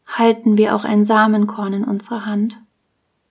halten 0.06 0.56
wir 0.56 0.74
auch 0.74 0.84
ein 0.84 1.04
Samenkorn 1.04 1.72
in 1.72 1.84
unserer 1.84 2.26
Hand. 2.26 2.60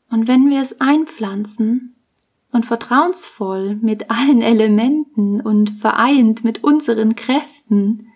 Und 0.10 0.28
wenn 0.28 0.50
wir 0.50 0.62
es 0.62 0.80
einpflanzen, 0.80 1.96
und 2.52 2.66
vertrauensvoll 2.66 3.78
mit 3.82 4.10
allen 4.10 4.42
Elementen 4.42 5.42
und 5.42 5.80
vereint 5.80 6.44
mit 6.44 6.64
unseren 6.64 7.16
Kräften 7.16 8.08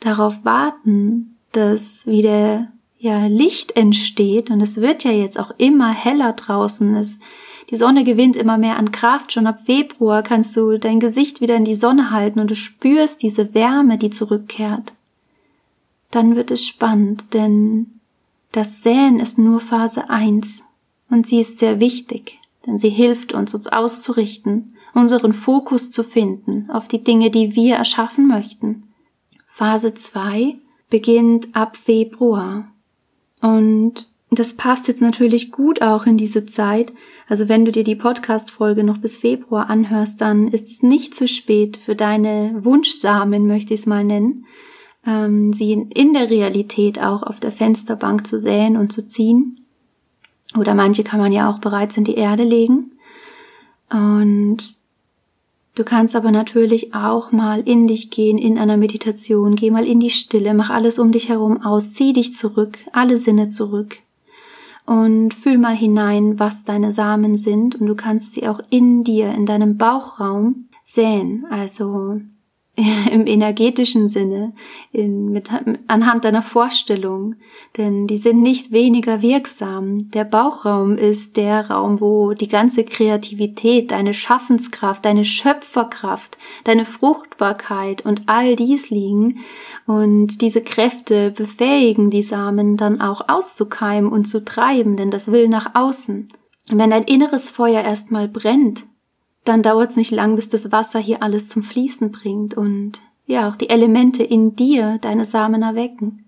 darauf 0.00 0.44
warten, 0.44 1.36
dass 1.52 2.06
wieder 2.06 2.68
ja 2.98 3.26
Licht 3.26 3.76
entsteht 3.76 4.50
und 4.50 4.60
es 4.60 4.80
wird 4.80 5.04
ja 5.04 5.10
jetzt 5.10 5.38
auch 5.38 5.52
immer 5.58 5.90
heller 5.90 6.32
draußen. 6.32 6.94
Es, 6.94 7.18
die 7.70 7.76
Sonne 7.76 8.04
gewinnt 8.04 8.36
immer 8.36 8.58
mehr 8.58 8.76
an 8.78 8.92
Kraft. 8.92 9.32
Schon 9.32 9.48
ab 9.48 9.62
Februar 9.64 10.22
kannst 10.22 10.56
du 10.56 10.78
dein 10.78 11.00
Gesicht 11.00 11.40
wieder 11.40 11.56
in 11.56 11.64
die 11.64 11.74
Sonne 11.74 12.10
halten 12.12 12.38
und 12.38 12.50
du 12.50 12.56
spürst 12.56 13.22
diese 13.22 13.54
Wärme, 13.54 13.98
die 13.98 14.10
zurückkehrt. 14.10 14.92
Dann 16.12 16.36
wird 16.36 16.50
es 16.50 16.64
spannend, 16.64 17.34
denn 17.34 17.86
das 18.52 18.82
Säen 18.82 19.18
ist 19.18 19.38
nur 19.38 19.60
Phase 19.60 20.08
1 20.10 20.62
und 21.10 21.26
sie 21.26 21.40
ist 21.40 21.58
sehr 21.58 21.80
wichtig 21.80 22.38
denn 22.66 22.78
sie 22.78 22.90
hilft 22.90 23.32
uns, 23.32 23.54
uns 23.54 23.68
auszurichten, 23.68 24.76
unseren 24.94 25.32
Fokus 25.32 25.90
zu 25.90 26.04
finden 26.04 26.70
auf 26.70 26.88
die 26.88 27.02
Dinge, 27.02 27.30
die 27.30 27.54
wir 27.54 27.76
erschaffen 27.76 28.26
möchten. 28.26 28.84
Phase 29.48 29.94
2 29.94 30.56
beginnt 30.90 31.54
ab 31.54 31.76
Februar 31.76 32.68
und 33.40 34.08
das 34.30 34.54
passt 34.54 34.88
jetzt 34.88 35.02
natürlich 35.02 35.52
gut 35.52 35.82
auch 35.82 36.06
in 36.06 36.16
diese 36.16 36.46
Zeit. 36.46 36.94
Also 37.28 37.50
wenn 37.50 37.66
du 37.66 37.72
dir 37.72 37.84
die 37.84 37.96
Podcast-Folge 37.96 38.82
noch 38.82 38.96
bis 38.96 39.18
Februar 39.18 39.68
anhörst, 39.68 40.22
dann 40.22 40.48
ist 40.48 40.70
es 40.70 40.82
nicht 40.82 41.14
zu 41.14 41.28
spät 41.28 41.76
für 41.76 41.94
deine 41.94 42.64
Wunschsamen, 42.64 43.46
möchte 43.46 43.74
ich 43.74 43.80
es 43.80 43.86
mal 43.86 44.04
nennen, 44.04 44.46
ähm, 45.06 45.52
sie 45.52 45.72
in 45.72 46.14
der 46.14 46.30
Realität 46.30 46.98
auch 46.98 47.22
auf 47.22 47.40
der 47.40 47.52
Fensterbank 47.52 48.26
zu 48.26 48.38
säen 48.38 48.78
und 48.78 48.90
zu 48.90 49.06
ziehen. 49.06 49.61
Oder 50.56 50.74
manche 50.74 51.04
kann 51.04 51.20
man 51.20 51.32
ja 51.32 51.50
auch 51.50 51.58
bereits 51.58 51.96
in 51.96 52.04
die 52.04 52.16
Erde 52.16 52.44
legen. 52.44 52.92
Und 53.90 54.82
Du 55.74 55.84
kannst 55.84 56.14
aber 56.16 56.30
natürlich 56.30 56.94
auch 56.94 57.32
mal 57.32 57.60
in 57.60 57.86
dich 57.86 58.10
gehen 58.10 58.36
in 58.36 58.58
einer 58.58 58.76
Meditation, 58.76 59.56
geh 59.56 59.70
mal 59.70 59.86
in 59.86 60.00
die 60.00 60.10
Stille, 60.10 60.52
mach 60.52 60.68
alles 60.68 60.98
um 60.98 61.12
dich 61.12 61.30
herum 61.30 61.62
aus, 61.64 61.94
zieh 61.94 62.12
dich 62.12 62.34
zurück, 62.34 62.78
alle 62.92 63.16
Sinne 63.16 63.48
zurück. 63.48 63.96
Und 64.84 65.32
fühl 65.32 65.56
mal 65.56 65.74
hinein, 65.74 66.38
was 66.38 66.64
deine 66.64 66.92
Samen 66.92 67.38
sind. 67.38 67.80
Und 67.80 67.86
du 67.86 67.94
kannst 67.94 68.34
sie 68.34 68.46
auch 68.46 68.60
in 68.68 69.02
dir, 69.02 69.32
in 69.32 69.46
deinem 69.46 69.78
Bauchraum 69.78 70.66
säen, 70.82 71.46
also 71.48 72.20
im 73.10 73.26
energetischen 73.26 74.08
Sinne, 74.08 74.54
in, 74.92 75.30
mit, 75.30 75.50
anhand 75.88 76.24
deiner 76.24 76.40
Vorstellung, 76.40 77.34
denn 77.76 78.06
die 78.06 78.16
sind 78.16 78.40
nicht 78.40 78.72
weniger 78.72 79.20
wirksam. 79.20 80.10
Der 80.12 80.24
Bauchraum 80.24 80.96
ist 80.96 81.36
der 81.36 81.68
Raum, 81.68 82.00
wo 82.00 82.32
die 82.32 82.48
ganze 82.48 82.84
Kreativität, 82.84 83.90
deine 83.90 84.14
Schaffenskraft, 84.14 85.04
deine 85.04 85.26
Schöpferkraft, 85.26 86.38
deine 86.64 86.86
Fruchtbarkeit 86.86 88.06
und 88.06 88.22
all 88.26 88.56
dies 88.56 88.88
liegen 88.88 89.40
und 89.86 90.40
diese 90.40 90.62
Kräfte 90.62 91.30
befähigen 91.30 92.08
die 92.08 92.22
Samen 92.22 92.78
dann 92.78 93.02
auch 93.02 93.28
auszukeimen 93.28 94.10
und 94.10 94.24
zu 94.24 94.44
treiben, 94.44 94.96
denn 94.96 95.10
das 95.10 95.30
will 95.30 95.48
nach 95.48 95.74
außen. 95.74 96.32
Wenn 96.70 96.90
dein 96.90 97.04
inneres 97.04 97.50
Feuer 97.50 97.82
erstmal 97.82 98.28
brennt, 98.28 98.86
dann 99.44 99.62
dauert 99.62 99.90
es 99.90 99.96
nicht 99.96 100.10
lang, 100.10 100.36
bis 100.36 100.48
das 100.48 100.70
Wasser 100.72 100.98
hier 100.98 101.22
alles 101.22 101.48
zum 101.48 101.62
Fließen 101.62 102.12
bringt 102.12 102.54
und 102.54 103.00
ja, 103.26 103.48
auch 103.48 103.56
die 103.56 103.70
Elemente 103.70 104.22
in 104.22 104.56
dir 104.56 104.98
deine 105.00 105.24
Samen 105.24 105.62
erwecken. 105.62 106.24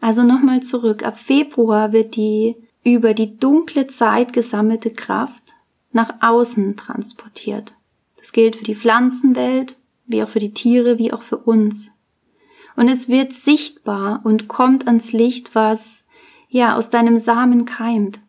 Also 0.00 0.22
nochmal 0.22 0.62
zurück. 0.62 1.04
Ab 1.04 1.18
Februar 1.18 1.92
wird 1.92 2.16
die 2.16 2.56
über 2.84 3.14
die 3.14 3.36
dunkle 3.38 3.86
Zeit 3.86 4.32
gesammelte 4.32 4.90
Kraft 4.90 5.54
nach 5.92 6.10
außen 6.20 6.76
transportiert. 6.76 7.74
Das 8.18 8.32
gilt 8.32 8.56
für 8.56 8.64
die 8.64 8.74
Pflanzenwelt, 8.74 9.76
wie 10.06 10.22
auch 10.22 10.28
für 10.28 10.38
die 10.38 10.54
Tiere, 10.54 10.98
wie 10.98 11.12
auch 11.12 11.22
für 11.22 11.38
uns. 11.38 11.90
Und 12.76 12.88
es 12.88 13.08
wird 13.08 13.32
sichtbar 13.32 14.20
und 14.24 14.48
kommt 14.48 14.86
ans 14.86 15.12
Licht, 15.12 15.54
was 15.54 16.04
ja 16.48 16.76
aus 16.76 16.90
deinem 16.90 17.16
Samen 17.16 17.64
keimt. 17.64 18.20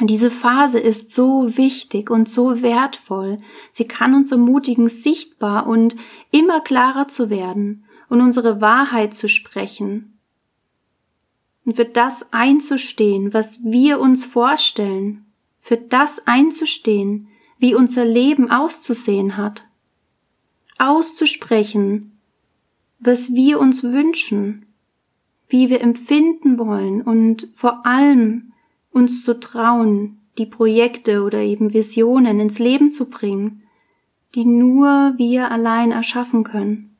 Diese 0.00 0.30
Phase 0.30 0.80
ist 0.80 1.12
so 1.12 1.56
wichtig 1.56 2.10
und 2.10 2.28
so 2.28 2.62
wertvoll. 2.62 3.38
Sie 3.70 3.86
kann 3.86 4.14
uns 4.14 4.32
ermutigen, 4.32 4.88
sichtbar 4.88 5.68
und 5.68 5.94
immer 6.32 6.60
klarer 6.60 7.06
zu 7.06 7.30
werden 7.30 7.84
und 8.08 8.20
unsere 8.20 8.60
Wahrheit 8.60 9.14
zu 9.14 9.28
sprechen. 9.28 10.18
Und 11.64 11.76
für 11.76 11.84
das 11.84 12.26
einzustehen, 12.32 13.32
was 13.32 13.62
wir 13.64 14.00
uns 14.00 14.24
vorstellen, 14.24 15.26
für 15.60 15.76
das 15.76 16.26
einzustehen, 16.26 17.28
wie 17.58 17.74
unser 17.74 18.04
Leben 18.04 18.50
auszusehen 18.50 19.36
hat. 19.36 19.64
Auszusprechen, 20.76 22.18
was 22.98 23.32
wir 23.32 23.60
uns 23.60 23.84
wünschen, 23.84 24.66
wie 25.48 25.70
wir 25.70 25.80
empfinden 25.80 26.58
wollen 26.58 27.00
und 27.00 27.48
vor 27.54 27.86
allem 27.86 28.52
uns 28.94 29.22
zu 29.22 29.38
trauen, 29.38 30.20
die 30.38 30.46
Projekte 30.46 31.22
oder 31.22 31.40
eben 31.40 31.74
Visionen 31.74 32.40
ins 32.40 32.58
Leben 32.58 32.90
zu 32.90 33.10
bringen, 33.10 33.62
die 34.34 34.44
nur 34.44 35.14
wir 35.16 35.50
allein 35.50 35.92
erschaffen 35.92 36.44
können, 36.44 36.96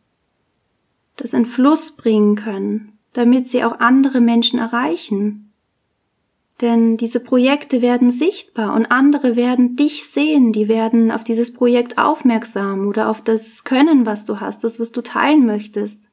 das 1.17 1.33
in 1.33 1.47
Fluss 1.47 1.93
bringen 1.93 2.37
können, 2.37 2.93
damit 3.13 3.49
sie 3.49 3.65
auch 3.65 3.81
andere 3.81 4.21
Menschen 4.21 4.59
erreichen. 4.59 5.53
Denn 6.61 6.97
diese 6.97 7.19
Projekte 7.19 7.83
werden 7.83 8.11
sichtbar 8.11 8.75
und 8.75 8.87
andere 8.87 9.35
werden 9.35 9.75
dich 9.75 10.07
sehen, 10.07 10.53
die 10.53 10.69
werden 10.69 11.11
auf 11.11 11.25
dieses 11.25 11.53
Projekt 11.53 11.99
aufmerksam 11.99 12.87
oder 12.87 13.09
auf 13.09 13.21
das 13.21 13.65
Können, 13.65 14.07
was 14.07 14.25
du 14.25 14.39
hast, 14.39 14.63
das, 14.63 14.79
was 14.79 14.93
du 14.93 15.01
teilen 15.01 15.47
möchtest, 15.47 16.11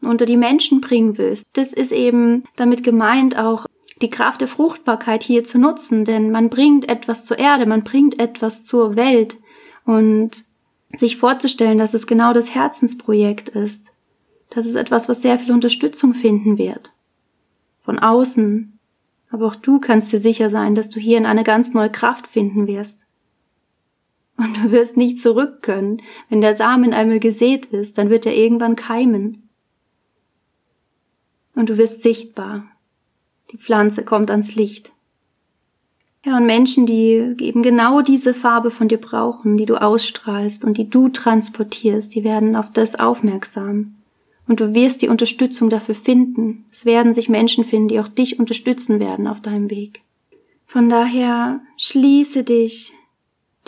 unter 0.00 0.24
die 0.24 0.38
Menschen 0.38 0.80
bringen 0.80 1.18
willst. 1.18 1.44
Das 1.52 1.74
ist 1.74 1.92
eben 1.92 2.44
damit 2.56 2.82
gemeint 2.82 3.36
auch 3.36 3.66
die 4.02 4.10
Kraft 4.10 4.40
der 4.40 4.48
Fruchtbarkeit 4.48 5.22
hier 5.22 5.44
zu 5.44 5.58
nutzen, 5.58 6.04
denn 6.04 6.30
man 6.30 6.50
bringt 6.50 6.88
etwas 6.88 7.24
zur 7.24 7.38
Erde, 7.38 7.66
man 7.66 7.84
bringt 7.84 8.18
etwas 8.18 8.64
zur 8.64 8.96
Welt 8.96 9.36
und 9.84 10.44
sich 10.96 11.16
vorzustellen, 11.16 11.78
dass 11.78 11.94
es 11.94 12.06
genau 12.06 12.32
das 12.32 12.54
Herzensprojekt 12.54 13.48
ist. 13.48 13.92
Das 14.50 14.66
ist 14.66 14.74
etwas, 14.74 15.08
was 15.08 15.22
sehr 15.22 15.38
viel 15.38 15.52
Unterstützung 15.52 16.12
finden 16.12 16.58
wird. 16.58 16.92
Von 17.82 17.98
außen. 17.98 18.78
Aber 19.30 19.46
auch 19.46 19.56
du 19.56 19.80
kannst 19.80 20.12
dir 20.12 20.18
sicher 20.18 20.50
sein, 20.50 20.74
dass 20.74 20.90
du 20.90 21.00
hier 21.00 21.16
in 21.16 21.24
eine 21.24 21.44
ganz 21.44 21.72
neue 21.72 21.90
Kraft 21.90 22.26
finden 22.26 22.66
wirst. 22.66 23.06
Und 24.36 24.56
du 24.58 24.70
wirst 24.70 24.98
nicht 24.98 25.20
zurück 25.20 25.62
können. 25.62 26.02
Wenn 26.28 26.42
der 26.42 26.54
Samen 26.54 26.92
einmal 26.92 27.20
gesät 27.20 27.66
ist, 27.66 27.96
dann 27.96 28.10
wird 28.10 28.26
er 28.26 28.34
irgendwann 28.34 28.76
keimen. 28.76 29.48
Und 31.54 31.70
du 31.70 31.78
wirst 31.78 32.02
sichtbar. 32.02 32.71
Die 33.52 33.58
Pflanze 33.58 34.04
kommt 34.04 34.30
ans 34.30 34.54
Licht. 34.54 34.92
Ja, 36.24 36.36
und 36.36 36.46
Menschen, 36.46 36.86
die 36.86 37.34
eben 37.40 37.62
genau 37.62 38.00
diese 38.00 38.32
Farbe 38.32 38.70
von 38.70 38.88
dir 38.88 38.98
brauchen, 38.98 39.56
die 39.56 39.66
du 39.66 39.80
ausstrahlst 39.80 40.64
und 40.64 40.78
die 40.78 40.88
du 40.88 41.08
transportierst, 41.08 42.14
die 42.14 42.22
werden 42.22 42.54
auf 42.54 42.70
das 42.70 42.94
aufmerksam. 42.94 43.96
Und 44.46 44.60
du 44.60 44.74
wirst 44.74 45.02
die 45.02 45.08
Unterstützung 45.08 45.68
dafür 45.68 45.94
finden. 45.94 46.64
Es 46.70 46.84
werden 46.84 47.12
sich 47.12 47.28
Menschen 47.28 47.64
finden, 47.64 47.88
die 47.88 48.00
auch 48.00 48.08
dich 48.08 48.38
unterstützen 48.38 49.00
werden 49.00 49.26
auf 49.26 49.40
deinem 49.40 49.70
Weg. 49.70 50.02
Von 50.66 50.88
daher 50.88 51.60
schließe 51.76 52.44
dich 52.44 52.92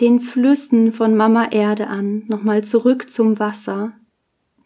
den 0.01 0.19
Flüssen 0.19 0.91
von 0.91 1.15
Mama 1.15 1.49
Erde 1.51 1.87
an, 1.87 2.23
nochmal 2.27 2.63
zurück 2.63 3.09
zum 3.09 3.39
Wasser, 3.39 3.93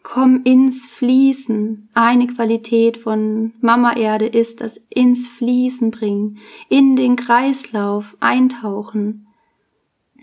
Komm 0.02 0.42
ins 0.44 0.86
Fließen. 0.86 1.88
Eine 1.94 2.26
Qualität 2.26 2.96
von 2.96 3.52
Mama 3.60 3.96
Erde 3.96 4.26
ist 4.26 4.60
das 4.60 4.80
ins 4.88 5.28
Fließen 5.28 5.90
bringen, 5.90 6.38
in 6.68 6.96
den 6.96 7.16
Kreislauf 7.16 8.16
eintauchen. 8.18 9.26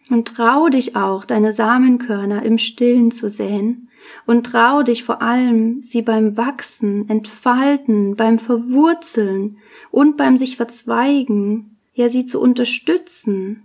Und 0.09 0.27
trau 0.29 0.69
dich 0.69 0.95
auch, 0.95 1.25
deine 1.25 1.51
Samenkörner 1.53 2.43
im 2.43 2.57
Stillen 2.57 3.11
zu 3.11 3.29
säen 3.29 3.89
und 4.25 4.45
trau 4.45 4.83
dich 4.83 5.03
vor 5.03 5.21
allem, 5.21 5.81
sie 5.81 6.01
beim 6.01 6.37
Wachsen, 6.37 7.09
Entfalten, 7.09 8.15
beim 8.15 8.39
Verwurzeln 8.39 9.57
und 9.91 10.17
beim 10.17 10.37
sich 10.37 10.55
verzweigen, 10.55 11.77
ja 11.93 12.09
sie 12.09 12.25
zu 12.25 12.39
unterstützen. 12.39 13.63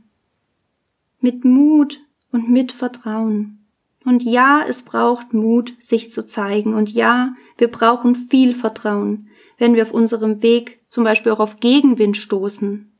Mit 1.20 1.44
Mut 1.44 2.00
und 2.32 2.50
mit 2.50 2.72
Vertrauen. 2.72 3.61
Und 4.04 4.22
ja, 4.22 4.64
es 4.66 4.82
braucht 4.82 5.32
Mut, 5.32 5.74
sich 5.78 6.12
zu 6.12 6.26
zeigen. 6.26 6.74
Und 6.74 6.92
ja, 6.92 7.34
wir 7.56 7.68
brauchen 7.68 8.14
viel 8.14 8.54
Vertrauen, 8.54 9.28
wenn 9.58 9.74
wir 9.74 9.84
auf 9.84 9.92
unserem 9.92 10.42
Weg 10.42 10.80
zum 10.88 11.04
Beispiel 11.04 11.32
auch 11.32 11.40
auf 11.40 11.60
Gegenwind 11.60 12.16
stoßen. 12.16 12.90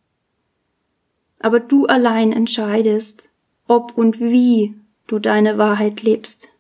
Aber 1.40 1.59
du 1.59 1.87
allein 1.87 2.32
entscheidest, 2.32 3.28
ob 3.66 3.97
und 3.97 4.21
wie 4.21 4.75
du 5.06 5.18
deine 5.18 5.59
Wahrheit 5.59 6.02
lebst. 6.02 6.50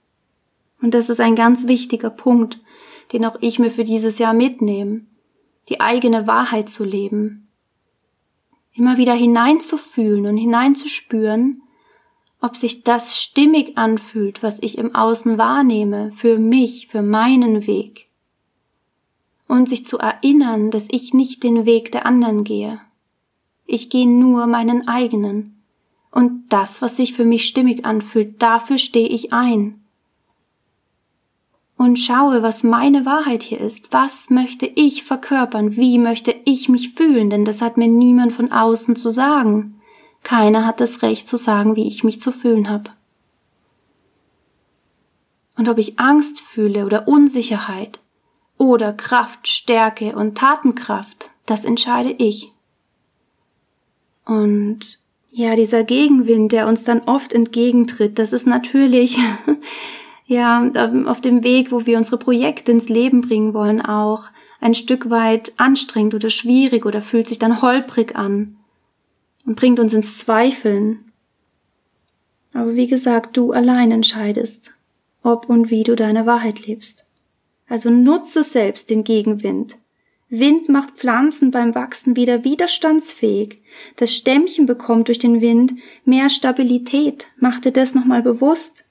Und 0.80 0.94
das 0.94 1.08
ist 1.08 1.20
ein 1.20 1.36
ganz 1.36 1.68
wichtiger 1.68 2.10
Punkt, 2.10 2.60
den 3.12 3.24
auch 3.24 3.36
ich 3.40 3.58
mir 3.58 3.70
für 3.70 3.84
dieses 3.84 4.18
Jahr 4.18 4.34
mitnehme, 4.34 5.02
die 5.68 5.80
eigene 5.80 6.26
Wahrheit 6.26 6.68
zu 6.68 6.84
leben. 6.84 7.48
Immer 8.74 8.96
wieder 8.96 9.14
hineinzufühlen 9.14 10.26
und 10.26 10.36
hineinzuspüren, 10.36 11.62
ob 12.42 12.56
sich 12.56 12.82
das 12.82 13.18
stimmig 13.18 13.78
anfühlt, 13.78 14.42
was 14.42 14.58
ich 14.60 14.76
im 14.76 14.94
Außen 14.94 15.38
wahrnehme, 15.38 16.10
für 16.12 16.38
mich, 16.38 16.88
für 16.88 17.00
meinen 17.00 17.68
Weg. 17.68 18.08
Und 19.46 19.68
sich 19.68 19.86
zu 19.86 19.98
erinnern, 19.98 20.72
dass 20.72 20.88
ich 20.90 21.14
nicht 21.14 21.44
den 21.44 21.66
Weg 21.66 21.92
der 21.92 22.04
anderen 22.04 22.42
gehe. 22.42 22.80
Ich 23.64 23.90
gehe 23.90 24.08
nur 24.08 24.48
meinen 24.48 24.88
eigenen. 24.88 25.62
Und 26.10 26.46
das, 26.48 26.82
was 26.82 26.96
sich 26.96 27.14
für 27.14 27.24
mich 27.24 27.46
stimmig 27.46 27.86
anfühlt, 27.86 28.42
dafür 28.42 28.78
stehe 28.78 29.08
ich 29.08 29.32
ein. 29.32 29.80
Und 31.76 31.98
schaue, 31.98 32.42
was 32.42 32.64
meine 32.64 33.06
Wahrheit 33.06 33.44
hier 33.44 33.60
ist. 33.60 33.92
Was 33.92 34.30
möchte 34.30 34.66
ich 34.66 35.04
verkörpern? 35.04 35.76
Wie 35.76 35.96
möchte 35.98 36.34
ich 36.44 36.68
mich 36.68 36.94
fühlen? 36.94 37.30
Denn 37.30 37.44
das 37.44 37.62
hat 37.62 37.76
mir 37.76 37.88
niemand 37.88 38.32
von 38.32 38.50
außen 38.50 38.96
zu 38.96 39.10
sagen. 39.10 39.80
Keiner 40.22 40.66
hat 40.66 40.80
das 40.80 41.02
Recht 41.02 41.28
zu 41.28 41.36
sagen, 41.36 41.76
wie 41.76 41.88
ich 41.88 42.04
mich 42.04 42.20
zu 42.20 42.32
fühlen 42.32 42.68
habe. 42.68 42.90
Und 45.56 45.68
ob 45.68 45.78
ich 45.78 45.98
Angst 45.98 46.40
fühle 46.40 46.86
oder 46.86 47.08
Unsicherheit 47.08 48.00
oder 48.56 48.92
Kraft, 48.92 49.48
Stärke 49.48 50.14
und 50.16 50.36
Tatenkraft, 50.38 51.30
das 51.46 51.64
entscheide 51.64 52.10
ich. 52.10 52.52
Und 54.24 54.98
ja, 55.30 55.56
dieser 55.56 55.84
Gegenwind, 55.84 56.52
der 56.52 56.66
uns 56.66 56.84
dann 56.84 57.02
oft 57.06 57.32
entgegentritt, 57.32 58.18
das 58.18 58.32
ist 58.32 58.46
natürlich 58.46 59.18
ja 60.26 60.70
auf 61.06 61.20
dem 61.20 61.42
Weg, 61.42 61.72
wo 61.72 61.86
wir 61.86 61.98
unsere 61.98 62.18
Projekte 62.18 62.72
ins 62.72 62.88
Leben 62.88 63.22
bringen 63.22 63.54
wollen, 63.54 63.82
auch 63.82 64.26
ein 64.60 64.74
Stück 64.74 65.10
weit 65.10 65.52
anstrengend 65.56 66.14
oder 66.14 66.30
schwierig 66.30 66.86
oder 66.86 67.02
fühlt 67.02 67.26
sich 67.26 67.38
dann 67.38 67.60
holprig 67.62 68.14
an 68.14 68.56
und 69.44 69.56
bringt 69.56 69.80
uns 69.80 69.94
ins 69.94 70.18
Zweifeln. 70.18 71.12
Aber 72.54 72.74
wie 72.74 72.86
gesagt, 72.86 73.36
du 73.36 73.52
allein 73.52 73.90
entscheidest, 73.90 74.72
ob 75.22 75.48
und 75.48 75.70
wie 75.70 75.84
du 75.84 75.96
deine 75.96 76.26
Wahrheit 76.26 76.66
lebst. 76.66 77.06
Also 77.68 77.90
nutze 77.90 78.42
selbst 78.42 78.90
den 78.90 79.04
Gegenwind. 79.04 79.76
Wind 80.28 80.68
macht 80.68 80.94
Pflanzen 80.94 81.50
beim 81.50 81.74
Wachsen 81.74 82.16
wieder 82.16 82.44
widerstandsfähig. 82.44 83.60
Das 83.96 84.14
Stämmchen 84.14 84.64
bekommt 84.66 85.08
durch 85.08 85.18
den 85.18 85.40
Wind 85.40 85.74
mehr 86.04 86.30
Stabilität. 86.30 87.26
Mach 87.36 87.60
dir 87.60 87.72
das 87.72 87.94
nochmal 87.94 88.22
bewusst. 88.22 88.84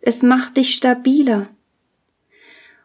Es 0.00 0.22
macht 0.22 0.56
dich 0.56 0.74
stabiler. 0.74 1.48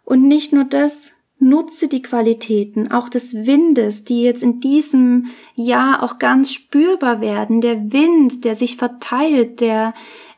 Und 0.03 0.27
nicht 0.27 0.51
nur 0.51 0.65
das, 0.65 1.11
nutze 1.39 1.87
die 1.87 2.01
Qualitäten 2.01 2.91
auch 2.91 3.09
des 3.09 3.45
Windes, 3.45 4.03
die 4.03 4.23
jetzt 4.23 4.43
in 4.43 4.59
diesem 4.59 5.27
Jahr 5.53 6.01
auch 6.01 6.17
ganz 6.17 6.51
spürbar 6.51 7.21
werden. 7.21 7.61
Der 7.61 7.91
Wind, 7.91 8.45
der 8.45 8.55
sich 8.55 8.77
verteilt, 8.77 9.61
der 9.61 9.93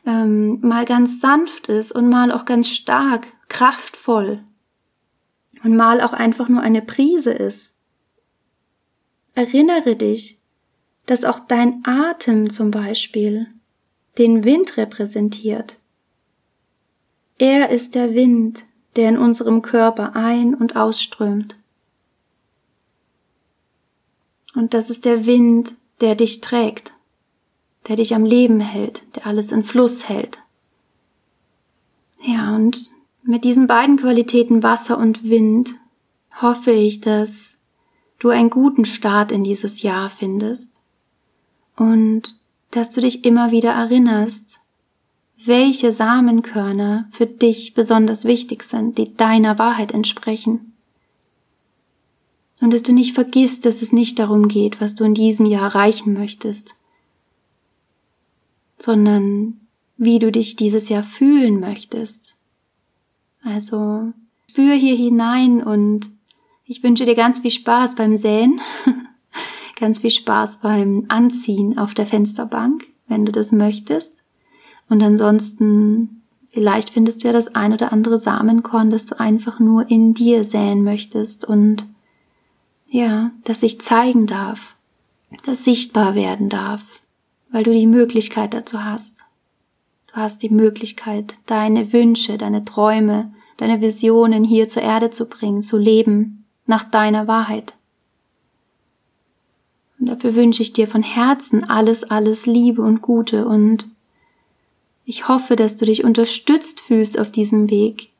ähm, 0.06 0.60
mal 0.60 0.84
ganz 0.84 1.20
sanft 1.20 1.68
ist 1.68 1.92
und 1.92 2.08
mal 2.08 2.32
auch 2.32 2.44
ganz 2.44 2.68
stark, 2.68 3.26
kraftvoll 3.48 4.44
und 5.62 5.76
mal 5.76 6.00
auch 6.00 6.12
einfach 6.12 6.48
nur 6.48 6.62
eine 6.62 6.82
Prise 6.82 7.32
ist. 7.32 7.72
Erinnere 9.34 9.96
dich, 9.96 10.38
dass 11.06 11.24
auch 11.24 11.40
dein 11.40 11.82
Atem 11.84 12.50
zum 12.50 12.70
Beispiel 12.70 13.46
den 14.18 14.44
Wind 14.44 14.76
repräsentiert. 14.76 15.78
Er 17.38 17.70
ist 17.70 17.94
der 17.94 18.14
Wind, 18.14 18.64
der 18.98 19.08
in 19.10 19.16
unserem 19.16 19.62
Körper 19.62 20.16
ein- 20.16 20.56
und 20.56 20.74
ausströmt. 20.74 21.54
Und 24.56 24.74
das 24.74 24.90
ist 24.90 25.04
der 25.04 25.24
Wind, 25.24 25.74
der 26.00 26.16
dich 26.16 26.40
trägt, 26.40 26.92
der 27.86 27.94
dich 27.94 28.12
am 28.12 28.24
Leben 28.24 28.58
hält, 28.58 29.04
der 29.14 29.28
alles 29.28 29.52
in 29.52 29.62
Fluss 29.62 30.08
hält. 30.08 30.40
Ja, 32.22 32.56
und 32.56 32.90
mit 33.22 33.44
diesen 33.44 33.68
beiden 33.68 33.98
Qualitäten 33.98 34.64
Wasser 34.64 34.98
und 34.98 35.22
Wind 35.22 35.76
hoffe 36.42 36.72
ich, 36.72 37.00
dass 37.00 37.56
du 38.18 38.30
einen 38.30 38.50
guten 38.50 38.84
Start 38.84 39.30
in 39.30 39.44
dieses 39.44 39.82
Jahr 39.82 40.10
findest 40.10 40.72
und 41.76 42.34
dass 42.72 42.90
du 42.90 43.00
dich 43.00 43.24
immer 43.24 43.52
wieder 43.52 43.70
erinnerst, 43.70 44.60
welche 45.44 45.92
Samenkörner 45.92 47.08
für 47.12 47.26
dich 47.26 47.74
besonders 47.74 48.24
wichtig 48.24 48.62
sind, 48.64 48.98
die 48.98 49.14
deiner 49.14 49.58
Wahrheit 49.58 49.92
entsprechen. 49.92 50.72
Und 52.60 52.72
dass 52.72 52.82
du 52.82 52.92
nicht 52.92 53.14
vergisst, 53.14 53.64
dass 53.64 53.82
es 53.82 53.92
nicht 53.92 54.18
darum 54.18 54.48
geht, 54.48 54.80
was 54.80 54.94
du 54.94 55.04
in 55.04 55.14
diesem 55.14 55.46
Jahr 55.46 55.74
erreichen 55.74 56.12
möchtest, 56.12 56.74
sondern 58.78 59.60
wie 59.96 60.18
du 60.18 60.32
dich 60.32 60.56
dieses 60.56 60.88
Jahr 60.88 61.04
fühlen 61.04 61.60
möchtest 61.60 62.36
also 63.44 64.12
spür 64.50 64.74
hier 64.74 64.96
hinein 64.96 65.62
und 65.62 66.08
ich 66.64 66.82
wünsche 66.82 67.04
dir 67.04 67.14
ganz 67.14 67.38
viel 67.38 67.50
Spaß 67.50 67.94
beim 67.94 68.16
Säen, 68.16 68.60
ganz 69.80 70.00
viel 70.00 70.10
Spaß 70.10 70.60
beim 70.60 71.06
Anziehen 71.08 71.78
auf 71.78 71.94
der 71.94 72.06
Fensterbank, 72.06 72.86
wenn 73.06 73.24
du 73.24 73.32
das 73.32 73.52
möchtest. 73.52 74.17
Und 74.88 75.02
ansonsten, 75.02 76.22
vielleicht 76.50 76.90
findest 76.90 77.22
du 77.22 77.28
ja 77.28 77.32
das 77.32 77.54
ein 77.54 77.72
oder 77.72 77.92
andere 77.92 78.18
Samenkorn, 78.18 78.90
das 78.90 79.04
du 79.04 79.18
einfach 79.18 79.60
nur 79.60 79.90
in 79.90 80.14
dir 80.14 80.44
säen 80.44 80.82
möchtest 80.82 81.44
und 81.44 81.86
ja, 82.90 83.30
das 83.44 83.60
sich 83.60 83.80
zeigen 83.80 84.26
darf, 84.26 84.74
das 85.44 85.64
sichtbar 85.64 86.14
werden 86.14 86.48
darf, 86.48 86.82
weil 87.50 87.64
du 87.64 87.72
die 87.72 87.86
Möglichkeit 87.86 88.54
dazu 88.54 88.82
hast. 88.82 89.24
Du 90.06 90.14
hast 90.14 90.42
die 90.42 90.48
Möglichkeit, 90.48 91.34
deine 91.44 91.92
Wünsche, 91.92 92.38
deine 92.38 92.64
Träume, 92.64 93.30
deine 93.58 93.82
Visionen 93.82 94.42
hier 94.42 94.68
zur 94.68 94.82
Erde 94.82 95.10
zu 95.10 95.28
bringen, 95.28 95.62
zu 95.62 95.76
leben, 95.76 96.46
nach 96.66 96.84
deiner 96.84 97.26
Wahrheit. 97.26 97.74
Und 100.00 100.06
dafür 100.06 100.34
wünsche 100.34 100.62
ich 100.62 100.72
dir 100.72 100.88
von 100.88 101.02
Herzen 101.02 101.68
alles, 101.68 102.04
alles 102.04 102.46
Liebe 102.46 102.82
und 102.82 103.02
Gute 103.02 103.46
und 103.46 103.88
ich 105.08 105.26
hoffe, 105.26 105.56
dass 105.56 105.76
du 105.76 105.86
dich 105.86 106.04
unterstützt 106.04 106.80
fühlst 106.80 107.18
auf 107.18 107.30
diesem 107.30 107.70
Weg. 107.70 108.10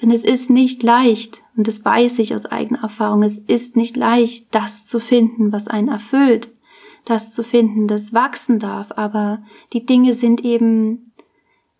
Denn 0.00 0.10
es 0.10 0.24
ist 0.24 0.48
nicht 0.48 0.82
leicht, 0.82 1.42
und 1.58 1.68
das 1.68 1.84
weiß 1.84 2.20
ich 2.20 2.34
aus 2.34 2.46
eigener 2.46 2.80
Erfahrung, 2.82 3.22
es 3.22 3.36
ist 3.36 3.76
nicht 3.76 3.94
leicht, 3.94 4.46
das 4.50 4.86
zu 4.86 4.98
finden, 4.98 5.52
was 5.52 5.68
einen 5.68 5.88
erfüllt, 5.88 6.48
das 7.04 7.34
zu 7.34 7.44
finden, 7.44 7.86
das 7.86 8.14
wachsen 8.14 8.58
darf, 8.58 8.92
aber 8.96 9.42
die 9.74 9.84
Dinge 9.84 10.14
sind 10.14 10.42
eben 10.42 11.07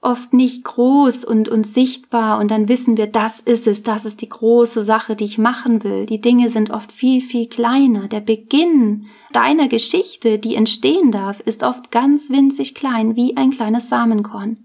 oft 0.00 0.32
nicht 0.32 0.64
groß 0.64 1.24
und, 1.24 1.48
und 1.48 1.66
sichtbar 1.66 2.38
und 2.38 2.50
dann 2.50 2.68
wissen 2.68 2.96
wir, 2.96 3.08
das 3.08 3.40
ist 3.40 3.66
es, 3.66 3.82
das 3.82 4.04
ist 4.04 4.22
die 4.22 4.28
große 4.28 4.82
Sache, 4.82 5.16
die 5.16 5.24
ich 5.24 5.38
machen 5.38 5.82
will. 5.82 6.06
Die 6.06 6.20
Dinge 6.20 6.50
sind 6.50 6.70
oft 6.70 6.92
viel, 6.92 7.20
viel 7.20 7.48
kleiner. 7.48 8.06
Der 8.06 8.20
Beginn 8.20 9.06
deiner 9.32 9.68
Geschichte, 9.68 10.38
die 10.38 10.54
entstehen 10.54 11.11
darf, 11.11 11.40
ist 11.40 11.64
oft 11.64 11.90
ganz 11.90 12.30
winzig 12.30 12.74
klein, 12.74 13.16
wie 13.16 13.37
ein 13.37 13.50
kleines 13.50 13.88
Samenkorn. 13.88 14.58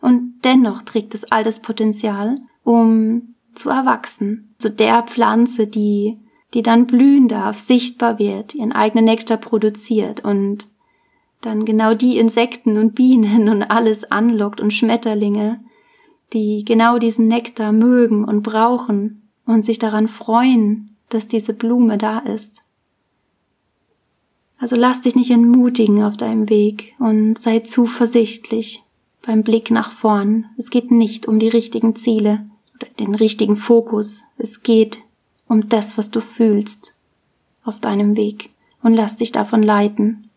Und 0.00 0.40
dennoch 0.44 0.82
trägt 0.82 1.14
es 1.14 1.30
all 1.30 1.44
das 1.44 1.60
Potenzial, 1.60 2.40
um 2.64 3.34
zu 3.54 3.70
erwachsen, 3.70 4.54
zu 4.58 4.70
der 4.70 5.02
Pflanze, 5.02 5.66
die 5.66 6.18
die 6.54 6.62
dann 6.62 6.86
blühen 6.86 7.28
darf, 7.28 7.58
sichtbar 7.58 8.18
wird, 8.18 8.54
ihren 8.54 8.72
eigenen 8.72 9.04
Nektar 9.04 9.36
produziert 9.36 10.24
und 10.24 10.68
dann 11.40 11.64
genau 11.64 11.94
die 11.94 12.18
Insekten 12.18 12.76
und 12.76 12.94
Bienen 12.94 13.48
und 13.48 13.62
alles 13.62 14.10
anlockt 14.10 14.60
und 14.60 14.72
Schmetterlinge, 14.72 15.60
die 16.32 16.64
genau 16.64 16.98
diesen 16.98 17.28
Nektar 17.28 17.72
mögen 17.72 18.24
und 18.24 18.42
brauchen 18.42 19.22
und 19.46 19.64
sich 19.64 19.78
daran 19.78 20.08
freuen, 20.08 20.96
dass 21.08 21.28
diese 21.28 21.54
Blume 21.54 21.98
da 21.98 22.18
ist. 22.18 22.62
Also 24.58 24.76
lass 24.76 25.00
dich 25.00 25.16
nicht 25.16 25.30
entmutigen 25.30 26.02
auf 26.02 26.16
deinem 26.16 26.48
Weg 26.50 26.94
und 26.98 27.38
sei 27.38 27.60
zuversichtlich 27.60 28.82
beim 29.22 29.42
Blick 29.42 29.70
nach 29.70 29.90
vorn. 29.90 30.46
Es 30.58 30.70
geht 30.70 30.90
nicht 30.90 31.26
um 31.26 31.38
die 31.38 31.48
richtigen 31.48 31.96
Ziele 31.96 32.46
oder 32.76 32.86
den 32.98 33.14
richtigen 33.14 33.56
Fokus. 33.56 34.22
Es 34.36 34.62
geht 34.62 34.98
um 35.48 35.68
das, 35.68 35.96
was 35.96 36.10
du 36.10 36.20
fühlst 36.20 36.92
auf 37.64 37.80
deinem 37.80 38.16
Weg 38.16 38.50
und 38.82 38.94
lass 38.94 39.16
dich 39.16 39.32
davon 39.32 39.62
leiten. 39.62 40.29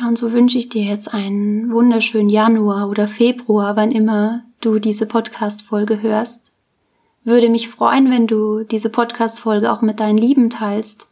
Ja, 0.00 0.08
und 0.08 0.16
so 0.16 0.32
wünsche 0.32 0.56
ich 0.56 0.70
dir 0.70 0.82
jetzt 0.82 1.12
einen 1.12 1.70
wunderschönen 1.72 2.30
Januar 2.30 2.88
oder 2.88 3.06
Februar, 3.06 3.76
wann 3.76 3.92
immer 3.92 4.44
du 4.62 4.78
diese 4.78 5.04
Podcast-Folge 5.04 6.00
hörst. 6.00 6.52
Würde 7.22 7.50
mich 7.50 7.68
freuen, 7.68 8.10
wenn 8.10 8.26
du 8.26 8.64
diese 8.64 8.88
Podcast-Folge 8.88 9.70
auch 9.70 9.82
mit 9.82 10.00
deinen 10.00 10.16
Lieben 10.16 10.48
teilst, 10.48 11.06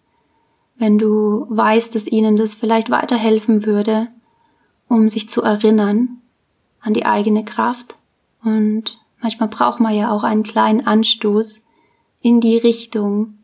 wenn 0.79 0.97
du 0.97 1.45
weißt, 1.51 1.95
dass 1.95 2.07
ihnen 2.07 2.39
das 2.39 2.55
vielleicht 2.55 2.89
weiterhelfen 2.89 3.67
würde, 3.67 4.09
um 4.89 5.11
sich 5.11 5.29
zu 5.29 5.43
erinnern 5.43 6.23
an 6.81 6.95
die 6.95 7.05
eigene 7.05 7.45
Kraft. 7.45 7.97
Und 8.43 9.01
manchmal 9.21 9.51
braucht 9.51 9.81
man 9.81 9.95
ja 9.95 10.11
auch 10.11 10.23
einen 10.23 10.45
kleinen 10.45 10.87
Anstoß, 10.87 11.61
in 12.23 12.41
die 12.41 12.57
Richtung, 12.57 13.35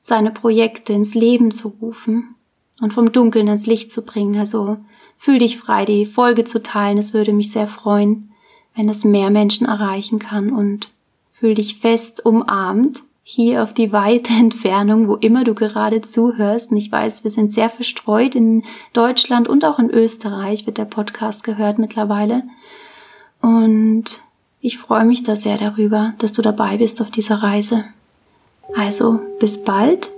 seine 0.00 0.30
Projekte 0.30 0.94
ins 0.94 1.14
Leben 1.14 1.50
zu 1.52 1.68
rufen 1.68 2.36
und 2.82 2.92
vom 2.92 3.12
Dunkeln 3.12 3.48
ans 3.48 3.66
Licht 3.66 3.90
zu 3.90 4.02
bringen. 4.02 4.38
Also 4.38 4.76
fühl 5.16 5.38
dich 5.38 5.56
frei, 5.56 5.86
die 5.86 6.04
Folge 6.04 6.44
zu 6.44 6.62
teilen. 6.62 6.98
Es 6.98 7.14
würde 7.14 7.32
mich 7.32 7.52
sehr 7.52 7.68
freuen, 7.68 8.32
wenn 8.74 8.88
das 8.88 9.04
mehr 9.04 9.30
Menschen 9.30 9.66
erreichen 9.66 10.18
kann 10.18 10.50
und 10.50 10.90
fühl 11.32 11.54
dich 11.54 11.76
fest 11.76 12.26
umarmt 12.26 13.02
hier 13.24 13.62
auf 13.62 13.72
die 13.72 13.92
weite 13.92 14.32
Entfernung, 14.38 15.08
wo 15.08 15.14
immer 15.14 15.44
du 15.44 15.54
gerade 15.54 16.02
zuhörst. 16.02 16.72
Und 16.72 16.76
ich 16.76 16.90
weiß, 16.90 17.24
wir 17.24 17.30
sind 17.30 17.52
sehr 17.52 17.70
verstreut 17.70 18.34
in 18.34 18.64
Deutschland 18.92 19.48
und 19.48 19.64
auch 19.64 19.78
in 19.78 19.90
Österreich 19.90 20.66
wird 20.66 20.78
der 20.78 20.84
Podcast 20.84 21.44
gehört 21.44 21.78
mittlerweile. 21.78 22.42
Und 23.40 24.22
ich 24.60 24.78
freue 24.78 25.04
mich 25.04 25.22
da 25.22 25.36
sehr 25.36 25.56
darüber, 25.56 26.14
dass 26.18 26.32
du 26.32 26.42
dabei 26.42 26.78
bist 26.78 27.00
auf 27.00 27.10
dieser 27.10 27.42
Reise. 27.42 27.84
Also 28.76 29.20
bis 29.38 29.62
bald 29.62 30.10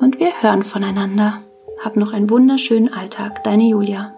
und 0.00 0.18
wir 0.18 0.42
hören 0.42 0.62
voneinander. 0.62 1.42
Hab 1.82 1.96
noch 1.96 2.12
einen 2.12 2.30
wunderschönen 2.30 2.92
Alltag, 2.92 3.42
deine 3.42 3.64
Julia. 3.64 4.14